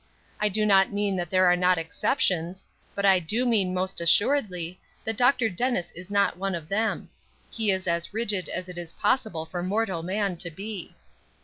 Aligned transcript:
I 0.39 0.49
do 0.49 0.65
not 0.65 0.91
mean 0.91 1.15
that 1.17 1.29
there 1.29 1.45
are 1.45 1.55
not 1.55 1.77
exceptions, 1.77 2.65
but 2.95 3.05
I 3.05 3.19
do 3.19 3.45
mean 3.45 3.71
most 3.71 4.01
assuredly 4.01 4.81
that 5.03 5.15
Dr. 5.15 5.47
Dennis 5.47 5.91
is 5.91 6.09
not 6.09 6.37
one 6.39 6.55
of 6.55 6.69
them. 6.69 7.09
He 7.51 7.69
is 7.69 7.87
as 7.87 8.11
rigid 8.11 8.49
as 8.49 8.67
it 8.67 8.79
is 8.79 8.93
possible 8.93 9.45
for 9.45 9.61
mortal 9.61 10.01
man 10.01 10.37
to 10.37 10.49
be. 10.49 10.95